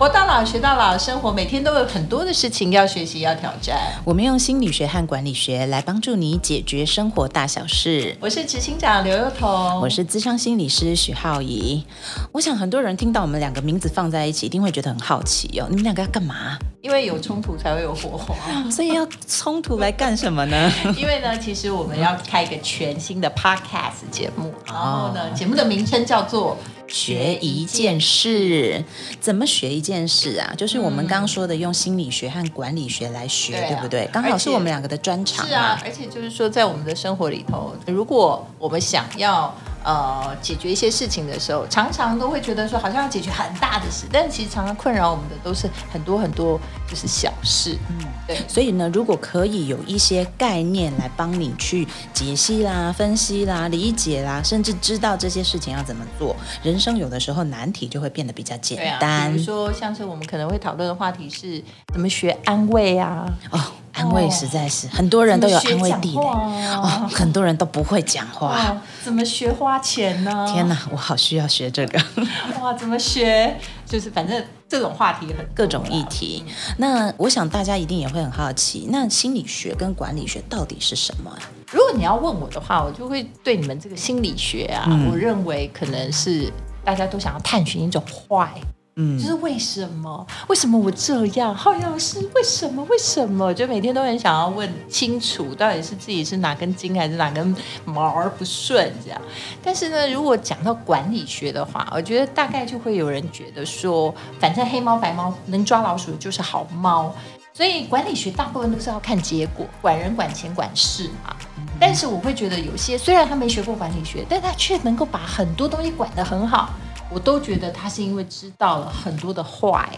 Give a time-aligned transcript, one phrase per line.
[0.00, 3.76] 活到老学到老，生活每天都有很多的事情要学习要挑战。
[4.02, 8.16] 我们用心理学和管理学来帮助你解决生活大小事。
[8.18, 11.84] 我是执行长刘幼彤，我是资深心理师许浩怡。
[12.32, 15.66] 我想很多人听到我们两个名字放在一起，一定会觉得很好奇哦。
[15.68, 16.58] 你们两个要干嘛？
[16.82, 18.34] 因为有冲突才会有火花，
[18.70, 20.72] 所以要冲突来干什么呢？
[20.96, 26.56] 因为呢，其实我们要开一个全新的 podcast 节目，然后呢，节目的名称叫做。
[26.92, 28.84] 学一件事，
[29.20, 30.52] 怎么学一件事啊？
[30.56, 34.10] 就是我们刚刚说的，用心理学和管理学来学，对不对？
[34.12, 35.46] 刚好是我们两个的专长。
[35.46, 39.54] 是啊，而且就是说，在我们的生活里头，如果我们想要。
[39.82, 47.78] 呃，解决一些事情的时候，常常都会觉得说，好像要解决很大的事，但其实常常困扰我们的都是很多很多就是小事。
[47.88, 48.36] 嗯，对。
[48.46, 59.32] 所以呢，如果可以有一些概念来帮你去解析啦、分析啦、理解啦，甚至知道这些事情要怎么做，人生有的时候难题就会变得比较简单。
[59.32, 61.62] 比如说，像是我们可能会讨论的话题是
[61.92, 63.26] 怎么学安慰啊。
[63.50, 63.58] 哦。
[64.00, 68.80] 安慰实在是很多人都有安慰地雷哦，很多人都不会讲话。
[69.04, 70.46] 怎么学花钱呢？
[70.50, 72.00] 天哪，我好需要学这个。
[72.60, 73.56] 哇，怎么学？
[73.86, 76.44] 就是反正这种话题很各种议题。
[76.78, 81.30] 那我想大家一定也会很好奇，那心理学跟管理学到底是什么？
[81.70, 86.52] 如果你要问我的话，我就会对你们这个心理学啊，我认为可能是
[86.84, 88.48] 大家都想要探寻一种坏。
[88.96, 90.26] 嗯，就是为什么？
[90.48, 91.54] 为什么我这样？
[91.54, 92.84] 好像是为什么？
[92.90, 93.54] 为什么？
[93.54, 99.20] 就每天都很想要问清楚，到底是自己是哪根筋还是哪根毛儿不顺这样。
[99.62, 107.14] 但是呢，如果讲到管理学的话，我觉得大概就会有人觉得说，反正黑猫白猫能抓老鼠就是好猫，
[107.54, 111.34] 所以管理学大部分都是要看结果，管人、管钱、管事嘛。
[111.78, 116.70] 但是我会觉得有些虽然他没学过管理学，但他却能够把很多东西管得很好。
[117.10, 119.88] 我都觉得他是因为知道了很多的坏，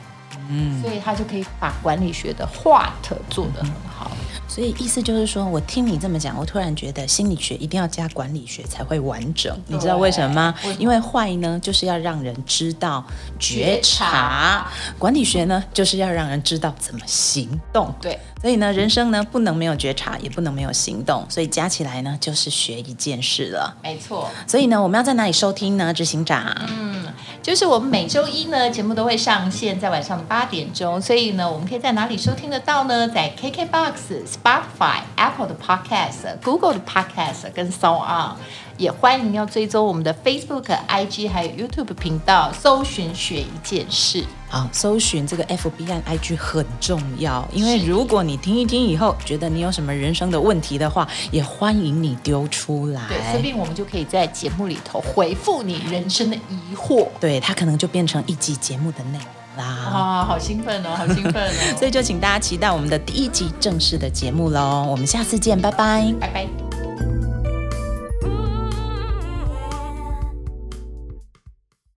[0.48, 4.10] 嗯，所以他就可以把管理学的话特做得很好。
[4.48, 9.58] 所以意思就是说，我听你这么讲，我突然觉得心理学一定要加管理学才会完整。
[9.66, 10.54] 你知道为什么吗？
[10.78, 13.02] 因为坏呢，就是要让人知道
[13.38, 14.66] 觉察；
[14.98, 17.94] 管理学呢，就是要让人知道怎么行动。
[17.98, 18.18] 对。
[18.42, 23.74] 所以呢，人生呢不能没有觉察，也不能没有行动，所以加起来呢就是学一件事了。
[23.82, 24.28] 没错。
[24.46, 25.94] 所以呢，我们要在哪里收听呢？
[25.94, 26.91] 执行长，嗯，
[27.42, 33.08] 就是我们每周一呢节目都会上线在晚上八点钟，所以呢，我们可以在哪里收听得到呢？
[33.08, 35.00] 在 KKBOX、Spotify、
[35.32, 38.36] Apple 的 Podcast、Google 的 Podcast 跟 So On。
[38.78, 44.24] 也欢迎要追踪我们的 Facebook、IG 还有 YouTube 频道，搜寻“学一件事”。
[44.48, 53.02] 好，搜寻这个 FB 和 IG 很重要，因为如果你听一听以后，觉得你有什么人生的问题的话，也欢迎你丢出来。
[53.08, 57.06] 对，说不定我们就可以在节目里头回复你人生的疑惑。
[57.20, 59.90] 对，它可能就变成一集节目的内容啦。
[60.22, 61.52] 啊，好兴奋哦，好兴奋哦！
[61.78, 64.86] 所以就请大家期待我们的第一集正式的节目喽。
[64.88, 66.61] 我们下次见，拜拜，拜拜。